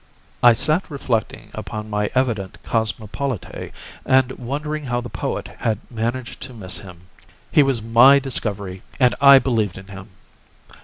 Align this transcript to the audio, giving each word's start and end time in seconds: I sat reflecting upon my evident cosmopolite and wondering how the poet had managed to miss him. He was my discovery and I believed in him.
I 0.41 0.53
sat 0.53 0.89
reflecting 0.89 1.51
upon 1.53 1.87
my 1.91 2.09
evident 2.15 2.57
cosmopolite 2.63 3.71
and 4.03 4.31
wondering 4.31 4.85
how 4.85 4.99
the 4.99 5.11
poet 5.11 5.49
had 5.59 5.77
managed 5.91 6.41
to 6.41 6.55
miss 6.55 6.79
him. 6.79 7.01
He 7.51 7.61
was 7.61 7.83
my 7.83 8.17
discovery 8.17 8.81
and 8.99 9.13
I 9.21 9.37
believed 9.37 9.77
in 9.77 9.85
him. 9.89 10.09